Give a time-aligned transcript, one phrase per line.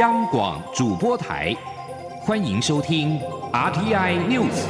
[0.00, 1.54] 央广主播台，
[2.20, 3.16] 欢迎收听
[3.52, 4.66] RTI News。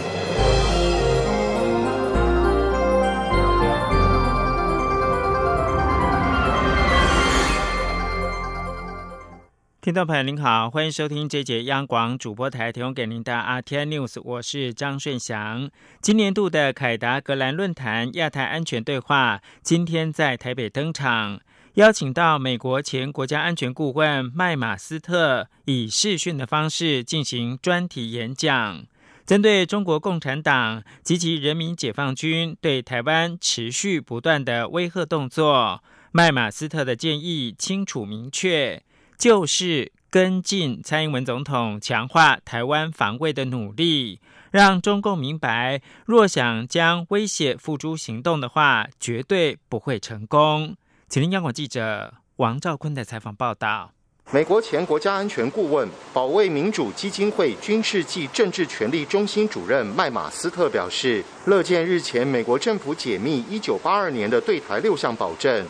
[9.80, 15.70] 听众朋友您好，欢迎收听这节央广主播台提供给您的 RTI News，我是张顺祥。
[16.02, 21.40] 今年度的凯达格兰论坛亚太安全对话今天在台北登场，
[21.74, 28.84] 邀请到美国前国家安全顾问麦马斯特以视讯的方式进行专题演讲，
[29.26, 38.80] 针对中国共产党及其人民解放军对台湾持续不断的威吓动作，麦马斯特的建议清楚明确。
[39.18, 44.20] 就是跟进蔡英文总统强化台湾防卫的努力，
[44.52, 50.76] 让中共明白，若想将威胁付诸行动的话，绝对不会成功。
[51.08, 53.90] 请听央广记者王兆坤的采访报道。
[54.32, 65.64] 美国前国家安全顾问、保卫民主基金会军事暨政治权力中心主任麦马斯特表示，乐见日前美国政府解密一九八二年的对台六项保证。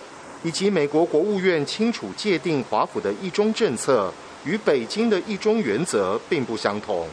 [0.45, 4.13] 以及美国国务院清楚界定华府的一中政策
[4.45, 7.09] 与北京的一中原则并不相同。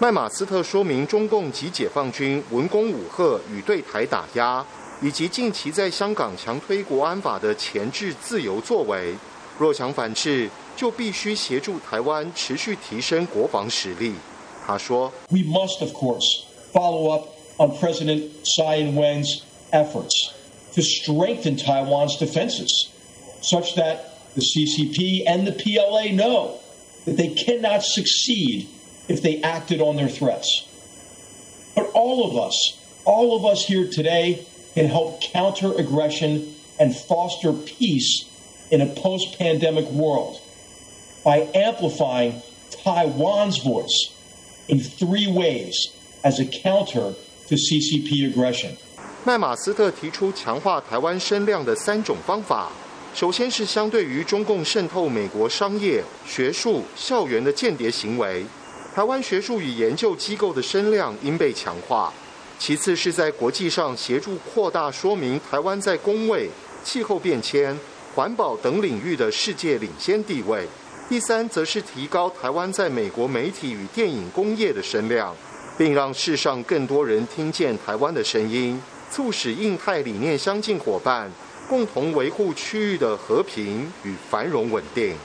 [0.00, 4.66] 麦马斯特说明，中共及解放军文攻武赫与对台打压，
[5.01, 9.13] 以及近期在香港强推国安法的前置自由作为，
[9.59, 14.13] 若想反制，就必须协助台湾持续提升国防实力。
[14.65, 20.31] 他说：“We must, of course, follow up on President Tsai Ing-wen's efforts.”
[20.73, 22.89] to strengthen Taiwan's defenses,
[23.41, 26.59] such that the CCP and the PLA know
[27.05, 28.67] that they cannot succeed
[29.07, 30.65] if they acted on their threats.
[31.75, 37.51] But all of us, all of us here today, can help counter aggression and foster
[37.51, 38.25] peace
[38.69, 40.39] in a post pandemic world
[41.23, 42.41] by amplifying
[42.83, 44.13] Taiwan's voice
[44.67, 45.73] in three ways
[46.23, 47.13] as a counter
[47.47, 48.75] to CCP aggression.
[49.23, 52.71] 麦马斯特提出强化台湾声量的三种方法，
[53.13, 58.45] 首先是相对于中共渗透美国商业、学术、校园的间谍行为，
[58.93, 62.13] 台湾学术与研究机构的声量应被强化；
[62.64, 66.48] 其次是在国际上协助扩大说明台湾在工位、
[66.84, 67.76] 气候变迁、
[68.14, 70.64] 环保等领域的世界领先地位；
[71.08, 75.34] 第三则是提高台湾在美国媒体与电影工业的声量，
[75.76, 78.80] 并让世上更多人听见台湾的声音。
[79.10, 81.28] 促使印太理念相近伙伴
[81.68, 85.16] 共同维护区域的和平与繁荣稳定。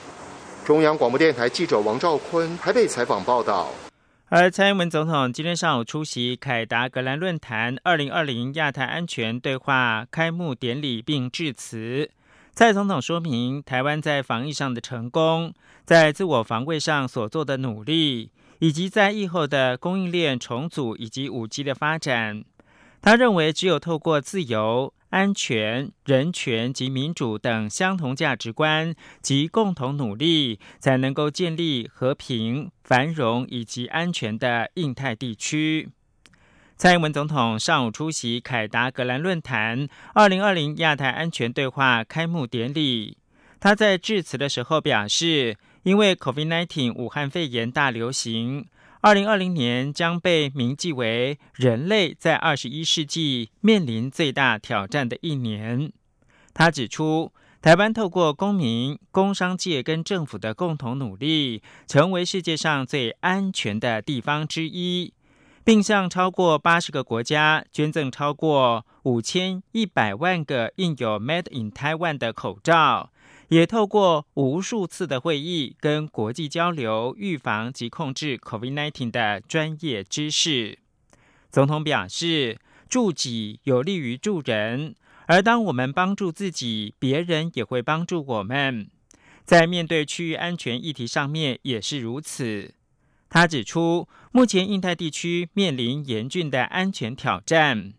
[0.65, 3.69] 中央广播电台记者王兆坤台北采访报道。
[4.29, 12.11] 而蔡英文总统今天上午出席凯达格兰论坛二零二零亚太安全对话开幕典礼并致辞。
[12.53, 15.53] 蔡总统说明台湾在防疫上的成功，
[15.85, 18.29] 在自我防卫上所做的努力，
[18.59, 22.43] 以及在疫后的供应链重组以及五 G 的发展。
[23.01, 35.89] 他认为，只有透过自由、安全、人权及民主等相同价值观及共同努力，才能够建立和平、繁荣以及安全的印太地区。
[36.75, 43.17] 蔡英文总统上午出席凯达格兰论坛二零二零亚太安全对话开幕典礼。
[43.59, 48.67] 他在致辞的时候表示，因为 COVID-19 武汉肺炎大流行。
[49.01, 55.91] 二零二零年将被铭记为人类在二十一世纪面临最大挑战的一年。
[56.53, 57.31] 他指出，
[57.61, 65.13] 台湾透过公民、工商界跟政府的共同努力，成为世界上最安全的地方之一，
[65.63, 73.11] 并向超过八十个国家捐赠超过五千一百万个印有 “Made in Taiwan” 的口罩。
[73.49, 80.79] 也透过无数次的会议跟国际交流，预防及控制 COVID-19 的专业知识。
[81.49, 82.59] 总统表示，
[82.89, 84.95] 助己有利于助人，
[85.27, 88.89] 而当我们帮助自己，别人也会帮助我们。
[89.45, 92.73] 在面对区域安全议题上面也是如此。
[93.29, 97.93] 他指出，目前印太地区面临严峻的安全挑战，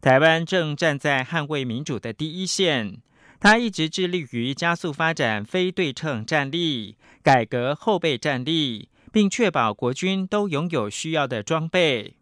[0.00, 2.98] 台湾正站在捍卫民主的第一线。
[3.42, 12.14] 他一直致力于加速发展非对称战力，改革后备战力，并确保国军都拥有需要的装备。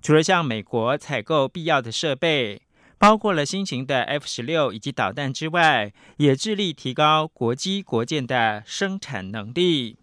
[0.00, 2.62] 除了向美国采购必要的设备，
[2.98, 9.96] 包括了新型的 F 十六以及导弹之外，也致力提高国机国建的生产能力。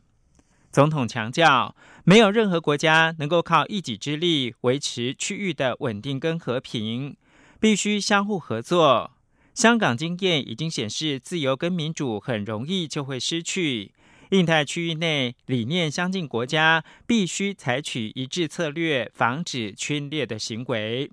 [0.69, 7.15] 总统强调，没有任何国家能够靠一己之力维持区域的稳定跟和平，
[7.57, 9.13] 必须相互合作。
[9.57, 13.91] 香港经验已经显示，自由跟民主很容易就会失去，
[14.29, 21.09] 印太区域内理念相近国家必须采取一致策略，防止区裂的行为。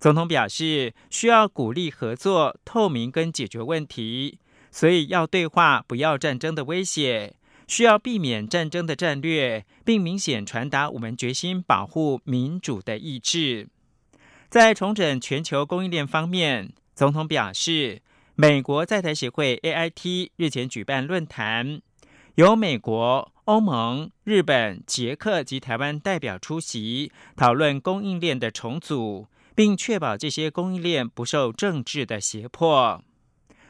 [0.00, 4.40] 总统表示，需要鼓励合作、透明跟解决问题，
[4.72, 7.36] 所以要对话，不要战争的威胁。
[7.68, 13.68] 需要避免战争的战略，并明显传达我们决心保护民主的意志。
[14.50, 18.02] 在重整全球供应链方面，总统表示，
[18.34, 21.80] 美国在台协会 AIT 日前举办论坛，
[22.34, 33.00] 由美国、欧盟、日本、捷克及台湾代表出席，讨论供应链的重组，并确保这些供应链不受政治的胁迫。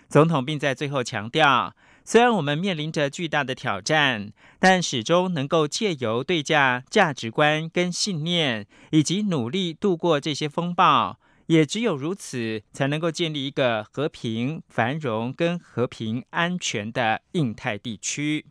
[0.08, 1.74] 总统并在最后强调。
[2.06, 11.18] 虽然我们面临着巨大的挑战，但始终能够借由对价价值观跟信念，以及努力度过这些风暴。
[11.48, 18.46] 也只有如此，才能够建立一个和平、繁荣跟和平安全的印太地区。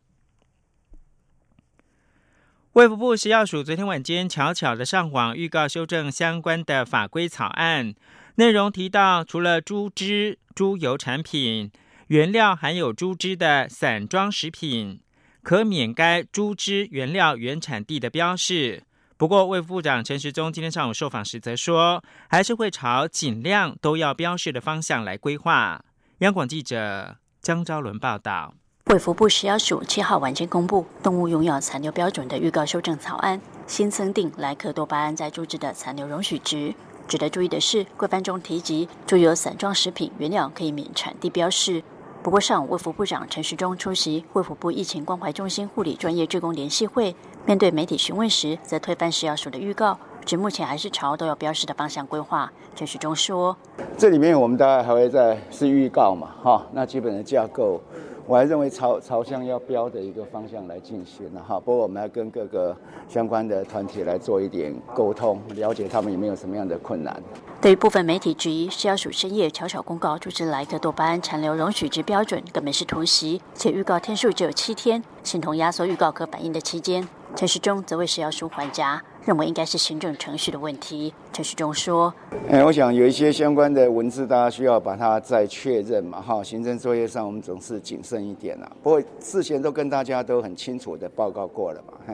[2.73, 7.93] 卫福部食药署昨天晚间巧巧的上网预告修正相关的法规草案，
[8.35, 11.71] 内容提到，除了猪脂、猪油产品。
[12.07, 15.01] 原料含有猪脂的散装食品，
[15.43, 18.83] 可免该猪脂原料原产地的标示。
[19.17, 25.83] 不过，卫部长陈时中今天上午受访时则说，还是会朝尽量都要标示的方向来规划。
[26.19, 28.53] 央广记者江昭伦报道。
[28.85, 36.75] 卫福部食药署七号晚间公布动物用药残留标准的预告修正草案，新增定莱克多巴胺在猪脂的残留容许值。
[37.07, 41.83] 值得注意的是，规范中提及猪油散装食品原料可以免产地标示。
[42.21, 47.15] 不过，上午卫福部长陈时中出席卫福部疫情关怀中心护理专业职工联系会，
[47.47, 52.51] 面对媒体询问时，则推翻食药署的预告，指目前还是朝都有标示的方向规划。
[52.75, 53.55] 陈时中说
[53.97, 57.79] ：“这里面我们大概还会再是预告嘛，哈，那基本的架构。”
[58.27, 62.75] 我还认为朝朝向要标的一个方向来进行了哈，不过我们要跟各个
[63.07, 67.23] 相关的团体来做一点沟通，了解他们有没有什么样的困难。
[67.61, 77.07] 对于部分媒体质疑，食药署深夜悄悄公告注射莱克多巴胺残留容许值标准，根本是突袭，且预告天数只有七天，形同压缩预告可反映的期间。
[77.35, 79.01] 陈世忠则为食药署还家。
[79.25, 81.13] 认为应该是行政程序的问题。
[81.33, 82.13] 陈世忠说
[82.49, 86.21] ：“哎，我想有一些相关的文字，大家需要把它再确认嘛。
[86.21, 88.71] 哈，行政作业上我们总是谨慎一点啦。
[88.81, 91.93] 不过事先都跟大家都很清楚的报告过了嘛。
[92.07, 92.13] 嘿，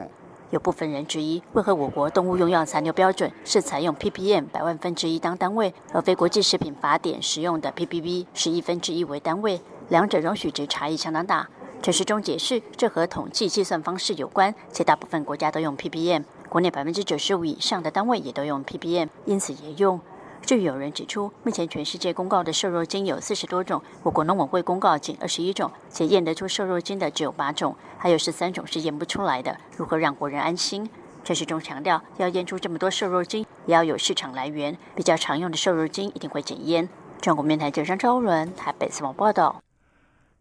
[0.50, 9.60] 有部分人质疑，为何我国动物用药残留标准是采用 ppm 百万分之一当单位，而非国际食品法典使用的 ppb 十亿分之一为单位？
[9.90, 11.48] 两者容许值差异相当大。
[11.84, 16.24] 陈时中解释，这和统计计算方式有关，且大部分国家都用 ppm。
[16.48, 20.00] 国内百分之九十五以上的单位也都用 ppm，因此也用。
[20.40, 29.54] 至于有人指出，目前全世界公告的瘦肉精有四十多种，我国农委会公告仅二十一种，且验得出瘦肉精的只有八种，还有十三种是验不出来的。
[29.76, 30.88] 如何让国人安心？
[31.22, 36.88] 陈时中强调，要验出这么多瘦肉精，也要有市场来源，比较常用的瘦肉精一定会检验。
[37.20, 39.60] 中国面台记者张伦台北新闻报道。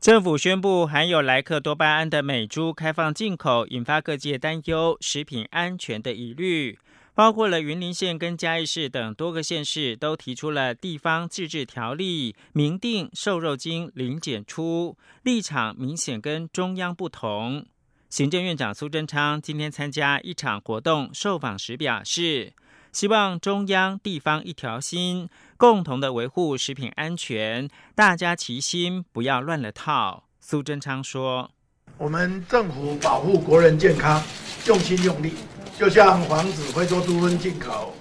[0.04, 6.78] 政府宣布含有莱克多巴胺的美猪开放进口，引发各界担忧食品安全的疑虑。
[7.14, 17.66] 包括了云林县跟嘉义市等多个县市都提出了地方自治条例，明定瘦肉精零检出，立场明显跟中央不同。
[18.10, 22.52] 行政院长苏贞昌今天参加一场活动受访时表示。
[22.92, 25.28] 希望中央地方一条心，
[25.64, 30.26] 共同的维护食品安全，大家齐心，不要乱了套。
[30.42, 31.52] 苏贞昌说
[31.98, 34.22] ：“我们政府保护国人健康，
[34.68, 35.36] 用心用力，
[35.80, 37.94] 就像防止非洲猪瘟进口，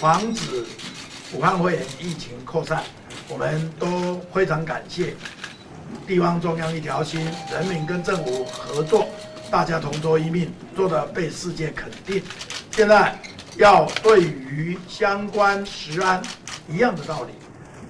[0.00, 0.64] 防止
[1.34, 2.84] 武汉肺炎疫情扩散，
[3.28, 5.16] 我们都非常感谢
[6.06, 9.08] 地方中央一条心，人民跟政府合作，
[9.50, 12.22] 大家同舟一命，做的被世界肯定。
[12.70, 13.20] 现在。”
[13.58, 16.22] 要对于相关食安
[16.68, 17.32] 一样的道理，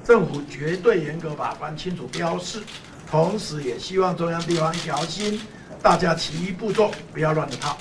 [0.03, 2.63] 政府绝对严格把关、清楚标示，
[3.07, 5.39] 同时也希望中央地方一条心，
[5.83, 7.77] 大家齐步做，不要乱了套。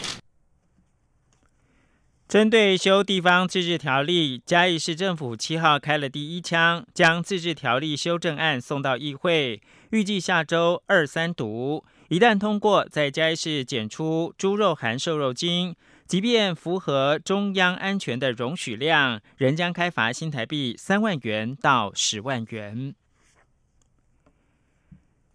[2.28, 15.74] 针对修地方自治条例，嘉义市政府七号开了第一枪，将自治条例修正案送到议会，预计下周二三读，一旦通过，在嘉义市检出猪肉含瘦肉精。
[16.08, 22.96] 即便符合中央安全的容许量，仍将开罚新台币三万元到十万元。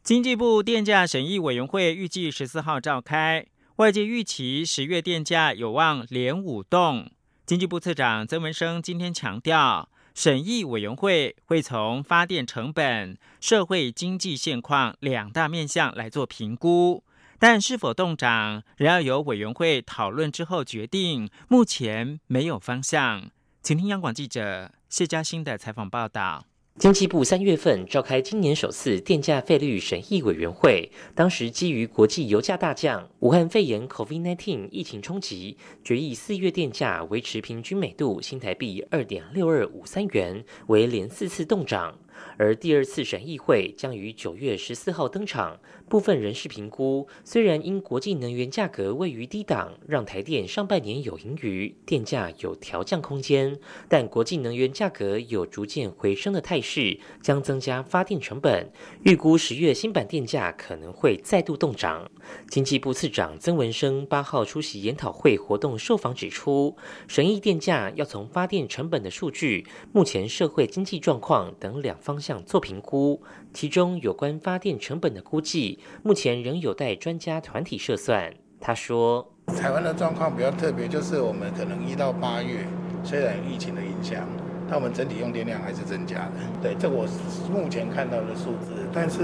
[0.02, 7.10] 经济部电价审议委员会预计十四号召开，外界预期十月电价有望连五动。
[7.44, 17.04] 经济部次长曾文生今天强调，审议委员会会从发电成本、社会经济现况两大面向来做评估。
[17.44, 23.32] 但是否动涨，仍要由委员会讨论之后决定，目前没有方向。
[23.60, 26.46] 请听央广记者谢嘉欣的采访报道。
[26.78, 41.98] 经济部三月份召开今年首次电价费率审议委员会，当时基于国际油价大降、武汉肺炎 （COVID-19） 疫情冲击，决议四月电价维持平均每度新台币二点六二五三元，为连四次动涨。
[42.38, 45.58] 而第二次审议会将于九月十四号登场。
[45.88, 58.72] 部分人士评估，虽然因国际能源价格位于低档，让台电上半年有盈余，电价有调降空间，但国际能源价格有逐渐回升的态势，将增加发电成本。
[59.02, 62.10] 预估十月新版电价可能会再度动涨。
[62.48, 66.74] 经济部次长曾文生八号出席研讨会活动受访指出，
[67.06, 73.22] 审议电价要从发电成本的数据、目前社会经济状况等两方向做评估，
[73.54, 75.78] 其中有关发电成本的估计。
[76.02, 78.34] 目前仍有待专家团体测算。
[78.60, 82.66] 他说：“台湾的状况比较特别，就是我们可能一到八月，
[83.02, 84.24] 虽然有疫情的影响，
[84.68, 86.32] 但我们整体用电量还是增加的。
[86.62, 87.06] 对，这我
[87.50, 88.72] 目前看到的数字。
[88.92, 89.20] 但是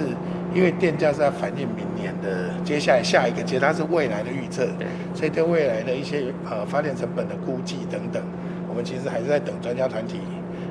[0.55, 4.67] 因为电价是要反映明年的接下来下一个阶，它是未来的预测，
[5.15, 8.21] 所以对未来的一些呃发电成本的估计等等，
[8.69, 10.19] 我们其实还是在等专家团体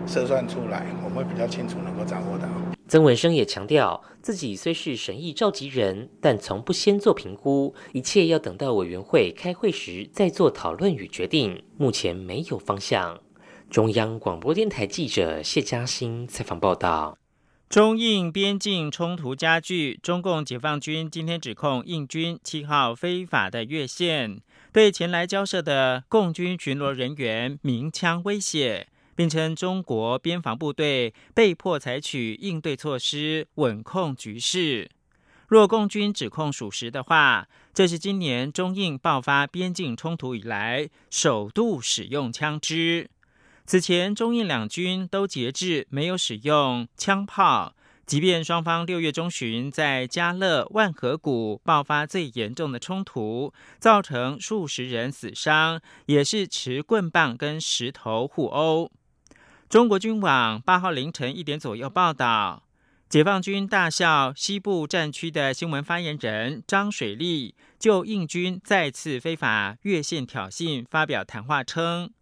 [0.07, 2.47] 测算出来，我们会比较清楚能够掌握到。”
[2.87, 11.61] 曾文生也强调，自己虽是审议召集人，但从不先做评估，一切要等到委员会开会时再做讨论与决定。
[11.77, 13.19] 目前没有方向。
[13.69, 17.17] 中央广播电台记者谢嘉欣采访报道：
[17.67, 24.39] 中印边境冲突加剧，中共解放军今天指控印军七号非法的越线，
[24.71, 28.87] 对前来交涉的共军巡逻人员鸣枪威胁。
[29.17, 34.91] 并称中国边防部队被迫采取应对措施稳控局势。
[35.47, 43.09] 若共军指控属实的话，这是今年中印爆发边境冲突以来首度使用枪支。
[43.65, 58.91] 此前中印两军都节制没有使用枪炮，即便双方六月中旬在加勒万河谷爆发最严重的冲突，造成数十人死伤，也是持棍棒跟石头互殴。
[59.69, 62.63] 中国军网八号凌晨一点左右报道，
[63.09, 72.13] 解放军大校西部战区的新闻发言人张水利就印军再次非法越线挑衅发表谈话称，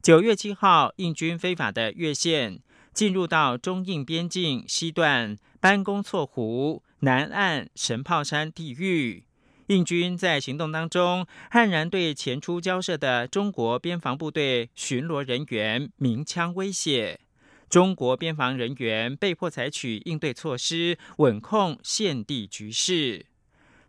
[0.00, 2.60] 九月七号印军非法的越线
[2.94, 9.24] 进入到中印边境西段班公错湖南岸神炮山地域。
[9.68, 17.20] 印军在行动当中，悍然对前出交涉的中国边防部队巡逻人员鸣枪威胁，
[17.68, 23.26] 中国边防人员被迫采取应对措施，稳控现地局势。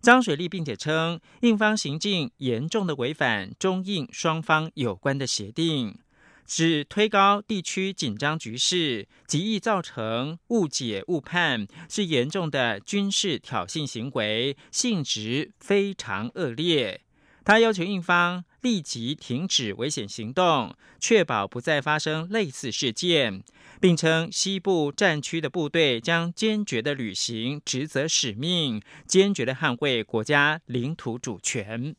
[0.01, 5.97] 张水利并且称，印方行径严重的违反中印双方有关的协定。
[6.45, 17.01] 指推高地区紧张局势，极易造成误解误判，是严重的军事挑衅行为，性质非常恶劣。
[17.45, 23.43] 他要求印方立即停止危险行动，确保不再发生类似事件，
[23.81, 31.95] 并称西部战区的部队将坚决的履行职责使命，坚决的捍卫国家领土主权。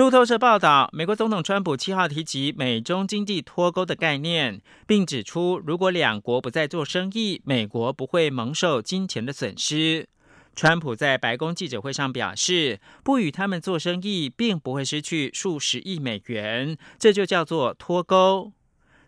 [0.00, 10.08] 路透社报道，美国总统川普七号提及美中经济脱钩的概念，并指出，如果两国不再做生意，美国不会蒙受金钱的损失。
[10.56, 18.54] 川普在白宫记者会上表示，不与他们做生意，并不会失去数十亿美元，这就叫做脱钩。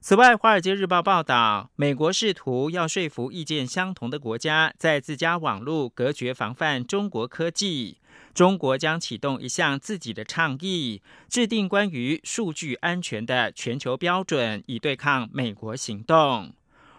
[0.03, 7.97] 此外，《华尔街日报》报道，美国试图要说服意见相同的国家，在自家网络隔绝防范中国科技。
[8.35, 16.17] 中国将启动一项自己的倡议，制定关于数据安全的全球标准，以对抗美国行动。《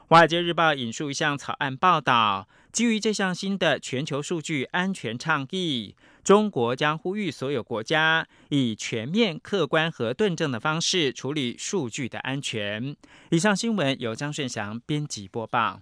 [0.07, 12.95] 华尔街日报》引述一项草案报道，基于这项新的全球数据安全倡议，中国将呼吁所有国家以全面、客观和论证的方式处理数据的安全。
[13.31, 15.81] 以上新闻由张顺祥编辑播报。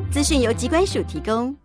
[0.11, 1.55] 资讯由机关署提供。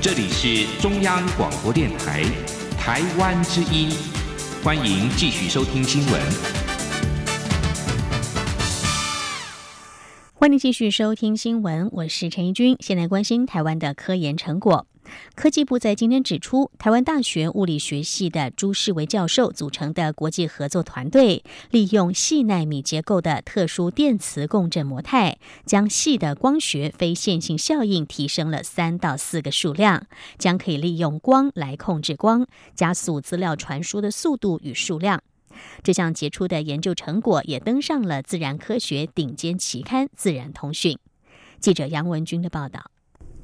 [0.00, 2.24] 这里是中央广播电台
[2.76, 3.90] 台湾之音，
[4.64, 6.20] 欢迎继续收听新闻。
[10.34, 14.88] 欢迎继续收听新闻，我是陈怡君，现在关心台湾的科研成果。
[15.34, 30.06] 科技部在今天指出，台湾大学物理学系的朱世维教授组成的国际合作团队，利用细纳米结构的特殊电磁共振模态，将细的光学非线性效应提升了三到四个数量，
[30.38, 35.22] 将可以利用光来控制光，加速资料传输的速度与数量。
[35.82, 40.92] 这项杰出的研究成果也登上了自然科学顶尖期刊《自然通讯》。
[41.60, 42.90] 记者杨文军的报道。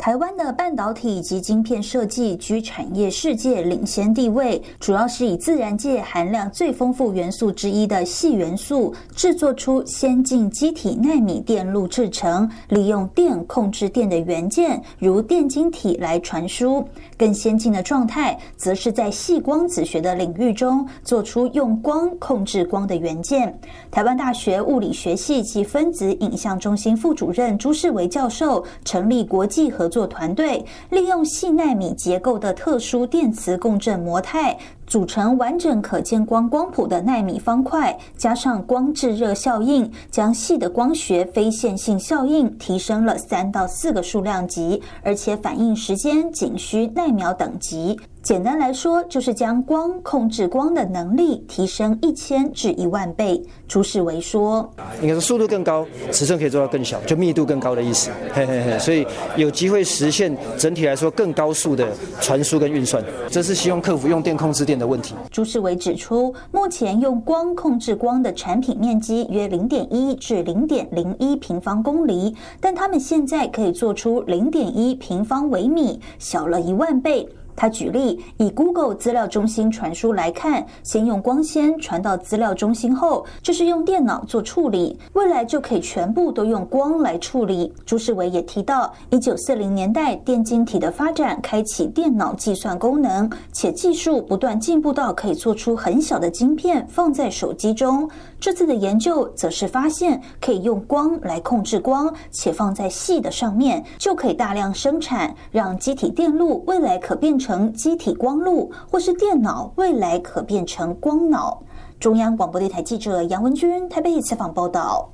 [0.02, 16.84] 台湾的半导体及晶片设计居产业世界领先地位，主要是以自然界含量最丰富元素之一的细元素制作出先进机体纳米电路制成，利用电控制电的元件，如电晶体来传输。
[17.16, 23.56] 更先进的状态，则是在细光子学的领域中做出用光控制光的元件。
[23.88, 34.58] 台湾大学物理学系及分子影像中心副主任朱世维教授成立国际合做团队，利用细纳米结构的特殊电磁共振模态。
[34.86, 47.98] 组成完整可见光光谱的纳米方块，加上光制热效应，将细的光学非线性效应提升了三到四个数量级，而且反应时间仅需纳秒等级。
[48.22, 53.42] 简单来说，就是将光控制光的能力提升一千至一万倍。
[53.66, 54.70] 朱世维说
[55.02, 58.12] ：“应该是速度更高，尺寸可以做到更小，就密度更高的意思。
[58.32, 61.88] 嘿嘿嘿，所以有机会实现整体来说更高速的
[62.20, 63.02] 传输跟运算。
[63.28, 77.28] 这是希望克服用电控制电的问题。”朱世维指出，目前用光控制光的产品面积约零点一至零点零一平方公里，但他们现在可以做出零点一平方微米，小了一万倍。
[77.54, 87.72] 他举例，以 Google 资料中心传输来看，先用光纤传到资料中心后，就是用电脑做处理，未来就可以全部都用光来处理。
[87.84, 98.08] 朱世伟也提到，一九四零年代电晶体的发展开启电脑计算功能，且技术不断进步到可以做出很小的晶片放在手机中。
[98.40, 111.62] 这次的研究则是发现，可以用光来控制光，且放在细的上面，就可以大量生产，让机体电路未来可变成机体光路，或是电脑未来可变成光脑。
[111.98, 115.10] 中央广播电台记者杨文君台北采访报道。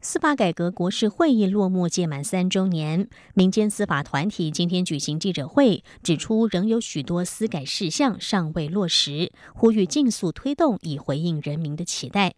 [0.00, 12.34] 司法改革国事会议落幕届满三周年，民间司法团体今天举行记者会，指出仍有许多司改事项尚未落实，呼吁尽速推动，以回应人民的期待。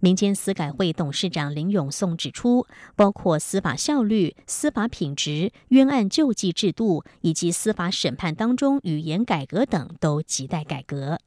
[0.00, 11.18] 民间司改会董事长林永颂指出，包括司法效率、司法品质、冤案救济制度以及司法审判当中语言改革等，都亟待改革。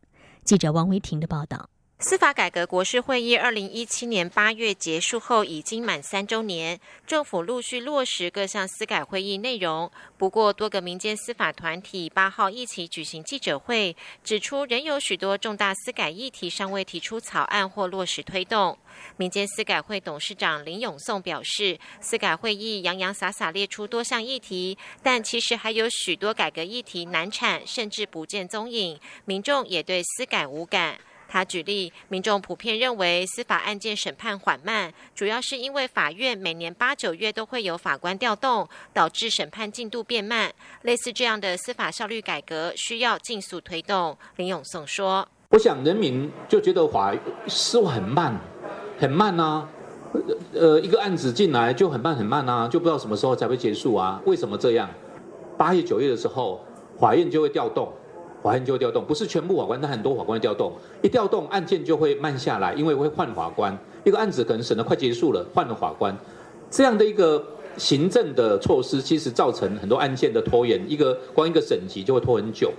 [0.43, 1.69] 记者王维婷的报道。
[2.01, 9.91] 司法改革国事会议二零一七年八月结束后，已经满三周年，政府陆续落实各项司改会议内容。
[10.17, 18.77] 不过，多个民间司法团体八号一起举行记者会，指出仍有许多重大司改议题尚未提出草案或落实推动。
[19.17, 30.97] 民间司改会董事长林永颂表示，司改会议洋洋洒洒列出多项议题，但其实还有许多改革议题难产，甚至不见踪影，民众也对司改无感。
[31.31, 40.51] 他举例，民众普遍认为司法案件审判缓慢，主要是因为法院每年八九月都会有法官调动，导致审判进度变慢。
[40.81, 44.17] 类似这样的司法效率改革，需要尽速推动。
[44.37, 47.15] 林永颂说：“我想人民就觉得法
[47.47, 48.35] 司法很慢，
[48.97, 49.69] 很慢呐。
[50.55, 54.19] 呃，一个案子进来就很慢很慢呐，就不知道什么时候才会结束啊？
[54.25, 54.89] 为什么这样？
[55.55, 56.65] 八月九月的时候，
[56.99, 57.93] 法院就会调动。”
[58.41, 60.73] 法官就会调动，不是全部法官，但很多法官调动。
[61.01, 63.77] 一调动，案件就会慢下来，因为会换法官。
[64.05, 66.17] 一个案子可能审的快结束了，换了法官，
[66.71, 67.45] 这样的一个
[67.77, 70.81] 行政的措施，其实造成很多案件的拖延。
[70.87, 72.71] 一个光一个审级就会拖很久。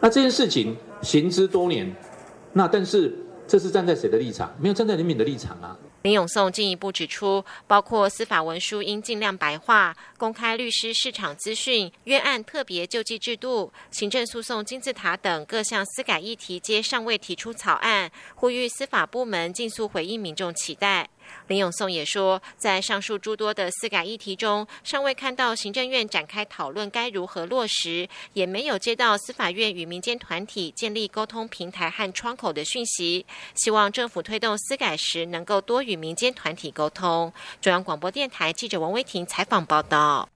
[0.00, 1.94] 那这件事情行之多年，
[2.52, 4.52] 那但是这是站在谁的立场？
[4.60, 5.78] 没有站在人民的立场啊。
[6.04, 21.08] 林永颂进一步指出，包括司法文书应尽量白话、公开律师市场资讯、冤案特别救济制度、行政诉讼金字塔等各项司改议题，皆尚未提出草案，呼吁司法部门尽速回应民众期待。
[21.46, 33.24] 林永颂也说，在上述诸多的司改议题中，尚未看到行政院展开讨论该如何落实，也没有接到司法院与民间团体建立沟通平台和窗口的讯息。
[33.54, 37.32] 希望政府推动司改时，能够多与民间团体沟通。
[37.60, 40.33] 中央广播电台记者王威婷采访报道。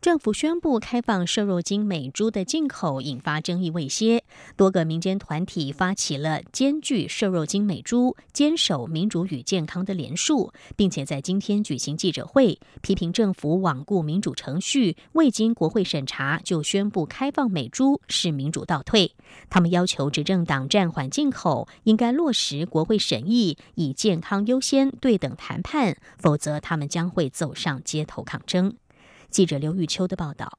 [0.00, 4.24] 政府宣布开放瘦肉精美猪的进口，引发争议未歇。
[4.56, 19.14] 多个民间团体发起了兼具瘦肉精美猪、坚守民主与健康的联署，并且在今天举行记者会，批评政府罔顾民主程序，未经国会审查就宣布开放美猪是民主倒退。
[19.50, 28.74] 他们要求执政党暂缓进口，应该落实国会审议，以健康优先、对等谈判，否则他们将会走上街头抗争。
[29.30, 30.58] 记者刘玉秋的报道。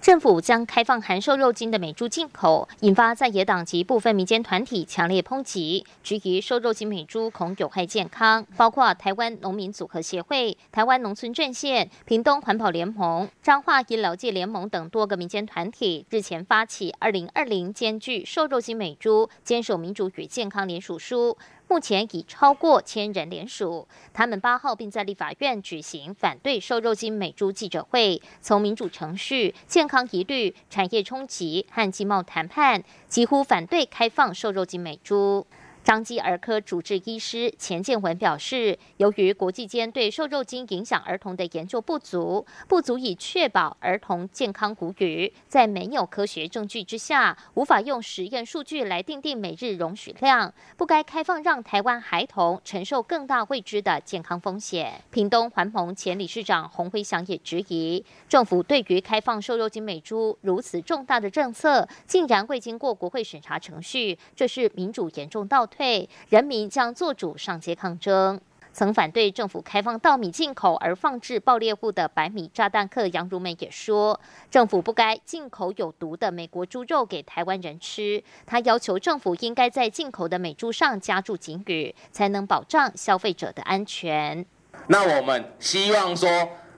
[0.00, 8.44] 政府将开放含瘦肉精的美猪进口，引发在野党及部分民间团体强烈抨击，质疑瘦肉精美猪恐有害健康。
[8.56, 21.38] 包括台湾农民组合协会、台湾农村阵线、屏东环保联盟、彰化医疗界联盟等多个民间团体日前发起“二零二零兼具瘦肉精美猪，坚守民主与健康”联署书。
[21.72, 35.46] 目前已超过千人联署，他们八号并在立法院举行反对瘦肉精美猪记者会，从民主程序、健康疑虑、产业冲击和经贸谈判，几乎反对开放瘦肉精美猪。
[35.84, 55.02] 张基儿科主治医师钱建文表示，由于国际间对瘦肉精影响儿童的研究不足，不足以确保儿童健康谷雨，在没有科学证据之下，无法用实验数据来定定每日容许量，不该开放让台湾孩童承受更大未知的健康风险。
[55.10, 65.68] 屏东环盟前理事长洪辉祥也质疑，政府对于开放瘦肉精美猪如此重大的政策，竟然未经过国会审查程序，这是民主严重倒。
[65.74, 68.40] 退，人民将做主上街抗争。
[68.74, 74.18] 曾反对政府开放稻米进口而放置爆裂物的白米炸弹客杨如美也说，
[74.50, 78.22] 政府不该进口有毒的美国猪肉给台湾人吃。
[78.46, 84.46] 他要求政府应该在进口的美猪上加注警语，才能保障消费者的安全。
[84.86, 86.28] 那我们希望说。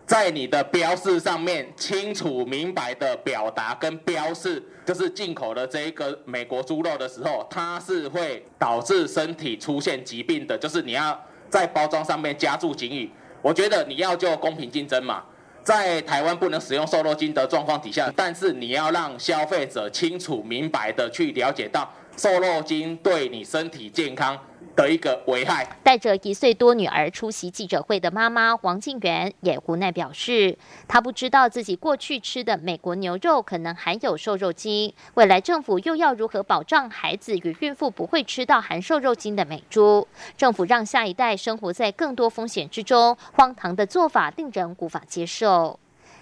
[0.07, 13.11] 在你的标示上面清楚明白的表达跟标示，就是进口的这一个美国猪肉的时候，它是会导致身体出现疾病的，就是你要在包装上面加注警语。
[13.41, 15.25] 我觉得你要就公平竞争嘛，
[15.63, 24.39] 在台湾不能使用瘦肉精的状况底下，但是你要让消费者清楚明白的去了解到瘦肉精对你身体健康。
[24.75, 25.67] 的一个危害。
[25.83, 30.57] 带着一岁多女儿出席记者会的妈妈王静媛也无奈表示，
[30.89, 40.07] 她不知道自己过去吃的美国牛肉可能含有瘦肉精，未来政府又要如何保障孩子与孕妇不会吃到含瘦肉精的美猪？
[40.37, 45.79] 政府让下一代生活在更多风险之中，荒唐的做法令人无法接受。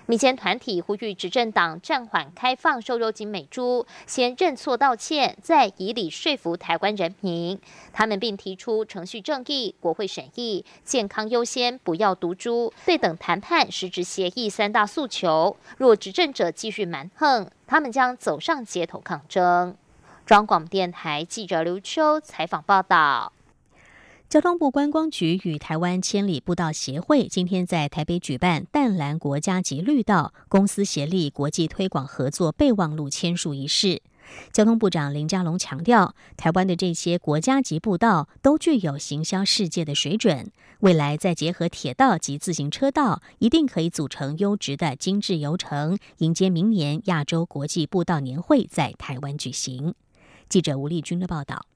[0.06, 7.58] 民间团体呼吁执政党暂缓开放瘦肉精美猪，先认错道歉，再以理说服台湾人民。
[7.92, 15.56] 他们并提出程序正义、国会审议、健康优先、不要毒猪、对等谈判、实质协议三大诉求。
[15.78, 19.76] 若执政者继续蛮横，他们将走上街头抗争。
[20.26, 23.32] 中广电台记者刘秋采访报道。
[24.32, 34.00] 交通部观光局与台湾千里步道协会今天在台北举办淡蓝国家级绿道公司协力国际推广合作备忘录签署仪式。
[34.50, 49.94] 交通部长林佳龙强调，台湾的这些国家级步道都具有行销世界的水准，未来再结合铁道及自行车道，一定可以组成优质的精致游程，迎接明年亚洲国际步道年会在台湾举行。
[50.48, 51.66] 记者吴丽君的报道。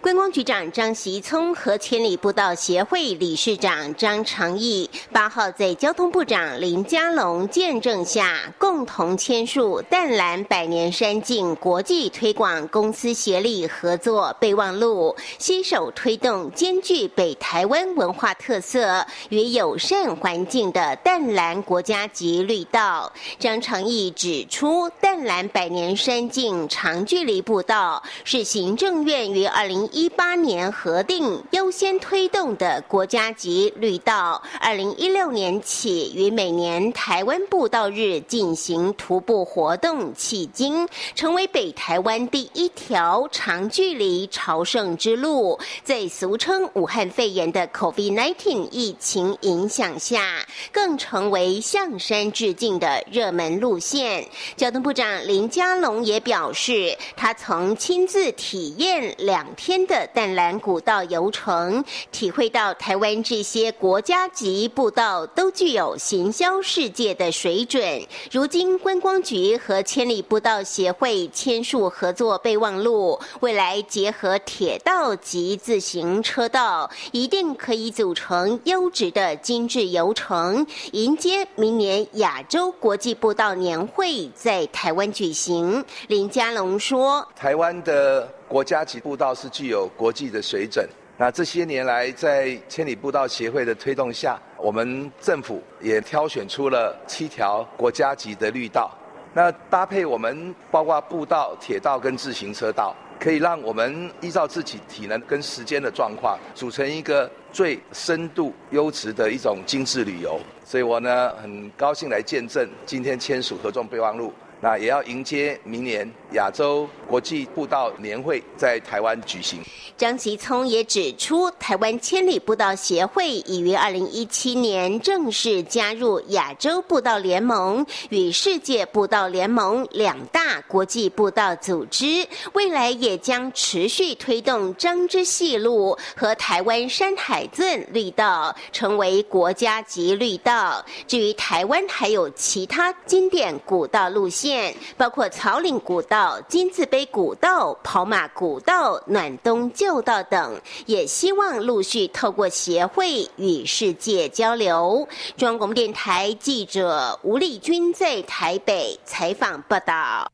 [0.00, 23.10] 观光局长张习聪和千里步道协会理事长张长义八号在交通部长林佳龙见证下，共同签署淡蓝百年山径国际推广公司协力合作备忘录，携手推动兼具北台湾文化特色与友善环境的淡蓝国家级绿道。
[23.38, 45.58] 张长义指出，淡蓝百年山径长距离步道是行政院于二零一八年核定优先推动的国家级绿道，二零一六年起于每年台湾步道日进行徒步活动，迄今成为北台湾第一条长距离朝圣之路。
[45.82, 54.24] 在俗称武汉肺炎的 COVID-19 疫情影响下，更成为向山致敬的热门路线。
[54.56, 59.12] 交通部长林佳龙也表示，他曾亲自体验。
[59.24, 61.82] 两天的淡蓝古道游程，
[62.12, 67.82] 体会到台湾这些国家级步道都具有行销世界的水准。
[68.30, 85.82] 如今观光局和千里步道协会签署合作备忘录，未来结合铁道及自行车道，一定可以组成优质的精致游程，迎接明年亚洲国际步道年会在台湾举行。
[86.08, 90.88] 林佳龙说：“台湾的国家级步道是具有国际的水准。
[91.16, 98.90] 那这些年来，在千里步道协会的推动下，我们政府也挑选出了七条国家级的绿道。
[99.32, 110.40] 那搭配我们包括步道、铁道跟自行车道，可以让我们依照自己体能跟时间的状况，组成一个最深度、优质的一种精致旅游。
[110.64, 114.32] 所以我呢，很高兴来见证今天签署合作备忘录。”
[114.64, 119.60] 那也要迎接明年亚洲国际步道年会在台湾举行。
[119.94, 140.82] 张其聪也指出，台湾千里步道协会已于二零一七年正式加入亚洲步道联盟与世界步道联盟两大国际步道组织，未来也将持续推动张之细路和台湾山海圳绿道成为国家级绿道。
[141.06, 144.53] 至于台湾还有其他经典古道路线。
[144.96, 155.08] 包括草岭古道、金字碑古道、跑马古道、暖冬旧道等，也希望陆续透过协会与世界交流。
[155.36, 160.30] 中央广播电台记者吴丽君在台北采访报道。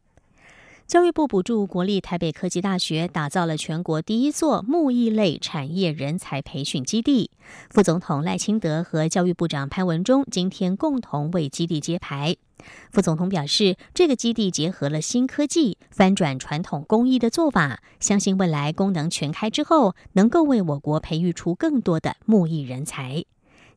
[0.87, 7.31] 教育部补助国立台北科技大学，打造了全国第一座木艺类产业人才培训基地。
[7.71, 12.37] 副总统赖清德和教育部长潘文忠今天共同为基地揭牌。
[12.91, 23.25] 副总统表示，这个基地结合了新科技，翻转传统工艺的做法，相信未来功能全开之后，能够为我国培育出更多的木艺人才。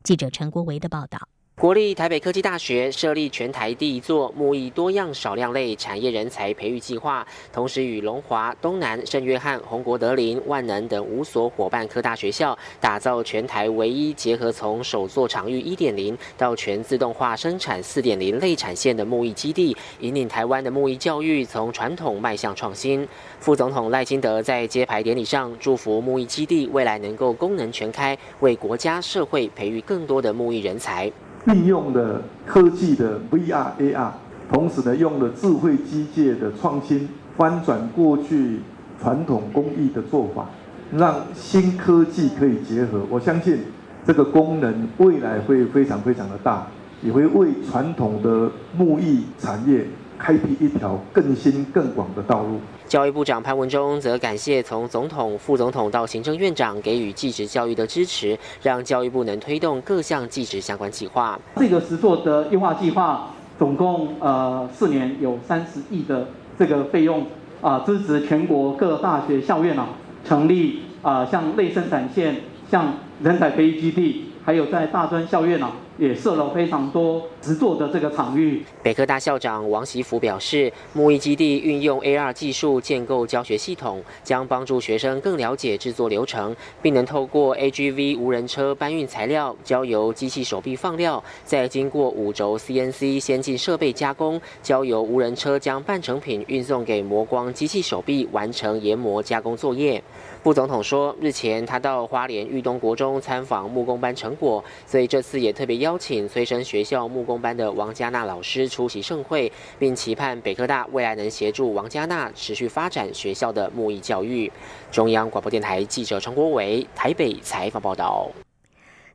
[0.02, 1.28] 记者陈国维的报道。
[1.56, 23.08] 国立台北科技大学设立全台第一座木艺多样少量类产业人才培育计划，同时与龙华、东南、圣约翰、洪国德林、万能等五所伙伴科大学校，打造全台唯一结合从首座场域一点零到全自动化生产四点零类产线的木艺基地，引领台湾的木艺教育从传统迈向创新。
[23.38, 31.10] 副总统赖清德在揭牌典礼上祝福木艺基地未来能够功能全开，为国家社会培育更多的木艺人才。
[31.46, 34.10] 利用了科技的 VR、AR，
[34.50, 38.60] 同时呢，用了智慧机械的创新，翻转过去
[39.02, 40.48] 传统工艺的做法，
[40.92, 43.02] 让新科技可以结合。
[43.10, 43.58] 我相信
[44.06, 46.66] 这个功能未来会非常非常的大，
[47.02, 49.86] 也会为传统的木艺产业
[50.24, 52.58] 开辟一条更新更广的道路。
[52.88, 61.38] 教育部长潘文忠则感谢从总统、副总统到行政院长给予技职教育的支持，让教育部能推动各项技职相关计划。
[61.56, 67.26] 这个实作的优化计划，总共呃四年有三十亿的这个费用
[67.60, 69.88] 啊，支持全国各大学校院啊
[70.24, 72.36] 成立啊像类生产线、
[72.70, 75.70] 像人才培育基地，还有在大专校院啊。
[75.98, 78.62] 也设了非常多实作的这个场域。
[78.82, 100.02] 北科大校长王习福表示，木艺基地运用 AR 技术建构教学系统，将帮助学生更了解制作流程，并能透过 AGV 无人车搬运材料，交由机器手臂放料，再经过五轴 CNC 先进设备加工，交由无人车将半成品运送给磨光机器手臂，完成研磨加工作业。
[100.44, 114.52] 副总统说，日前他到花莲玉东国中参访木工班成果，所以这次也特别邀请催生学校木工班的王佳娜老师出席盛会，并期盼北科大未来能协助王佳娜持续发展学校的木艺教育。
[114.92, 118.30] 中央广播电台记者陈国伟台北采访报道。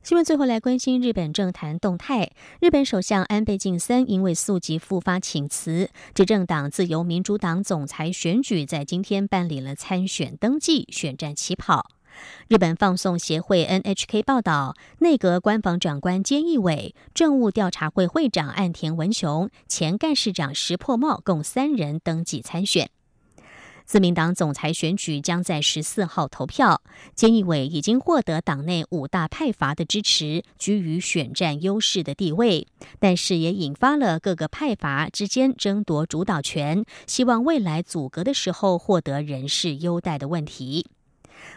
[0.09, 2.31] 新闻最后来关心日本政坛动态。
[2.59, 11.91] 日本首相安倍晋三因为溯及复发请辞，执政党自由民主党总裁选举在今天办理了参选登记，选战起跑。
[12.47, 22.89] 日本放送协会 NHK 报道，内阁官房长官菅义伟、政务调查会会长岸田文雄、前干事长石破茂共三人登记参选。
[23.89, 26.83] 自民党总裁选举将在十四号投票，
[27.15, 32.67] 菅义伟已经获得党内五大派阀的支持，居于选战优势的地位，
[32.99, 40.85] 但是也引发了各个派阀之间争夺主导权，希望未来组阁的时候获得人事优待的问题。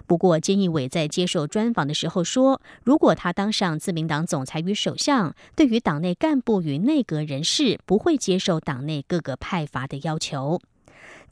[0.07, 10.59] 不过，菅义伟在接受专访的时候说，如果他当上自民党总裁与首相，对于党内干部与内阁人士，不会接受党内各个派阀的要求。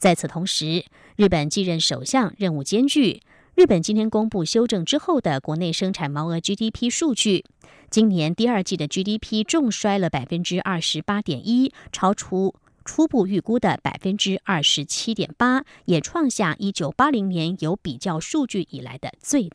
[0.01, 0.83] 在此同时，
[1.15, 3.21] 日本继任首相任务艰巨。
[3.53, 7.45] 日本今天公布修正之后的国内生产毛额 GDP 数据，
[7.91, 19.49] 今年第二季的 GDP 重衰了百分之二十八点一，超出初步预估的百分之二十七点八，也创下一九八零年有比较数据以来的最大。